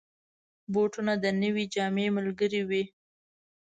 بوټونه 0.73 1.13
د 1.23 1.25
نوې 1.41 1.65
جامې 1.73 2.05
ملګري 2.17 2.61
وي. 2.69 2.83